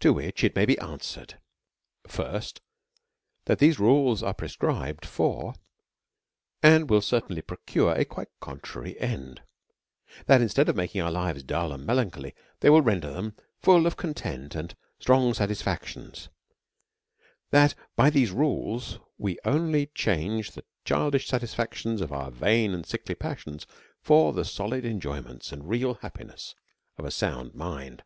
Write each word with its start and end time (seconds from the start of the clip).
To 0.00 0.12
which 0.12 0.44
it 0.44 0.54
may 0.54 0.66
be 0.66 0.78
answered: 0.80 1.38
First, 2.06 2.60
That 3.46 3.58
these 3.58 3.78
rules 3.80 4.22
are 4.22 4.34
prescribed, 4.34 5.08
and 6.62 6.90
will 6.90 7.00
cer 7.00 7.22
tainly 7.22 7.46
procure 7.46 7.94
a 7.94 8.04
quite 8.04 8.28
contrary 8.38 9.00
end; 9.00 9.40
that, 10.26 10.42
instead 10.42 10.68
of 10.68 10.76
making 10.76 11.00
our 11.00 11.10
lives 11.10 11.42
dull 11.42 11.72
and 11.72 11.86
melancholy, 11.86 12.34
tliey__willren 12.60 13.00
der 13.00 13.08
thgia 13.12 13.32
iiitt 13.62 13.94
4i£.coiitent 14.04 14.54
and 14.54 14.76
strong 14.98 15.32
satisfaction 15.32 16.12
TT^iat 17.50 17.74
by 17.96 18.10
these 18.10 18.32
rules 18.32 18.98
we 19.16 19.38
only 19.46 19.86
cf^?rTg?rthe 19.86 20.60
childish 20.84 21.28
satisfactions 21.28 22.02
of 22.02 22.12
our 22.12 22.30
vain 22.30 22.74
and 22.74 22.84
sickly 22.84 23.14
passions 23.14 23.66
for 24.02 24.34
the 24.34 24.44
solid 24.44 24.84
enjoyments 24.84 25.50
and 25.50 25.70
real 25.70 25.94
happiness 26.02 26.54
of 26.98 27.06
a 27.06 27.10
sound 27.10 27.54
mind. 27.54 28.02